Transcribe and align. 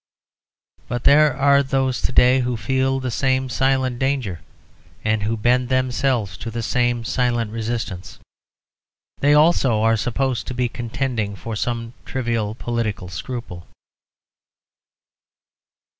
But 0.87 1.03
there 1.03 1.31
are 1.37 1.61
those 1.61 2.01
to 2.01 2.11
day 2.11 2.39
who 2.39 2.57
feel 2.57 2.99
the 2.99 3.11
same 3.11 3.49
silent 3.49 3.99
danger, 3.99 4.39
and 5.03 5.21
who 5.21 5.37
bend 5.37 5.69
themselves 5.69 6.37
to 6.37 6.49
the 6.49 6.63
same 6.63 7.05
silent 7.05 7.51
resistance. 7.51 8.17
They 9.19 9.35
also 9.35 9.81
are 9.83 9.95
supposed 9.95 10.47
to 10.47 10.55
be 10.55 10.69
contending 10.69 11.35
for 11.35 11.55
some 11.55 11.93
trivial 12.03 12.55
political 12.55 13.09
scruple. 13.09 13.67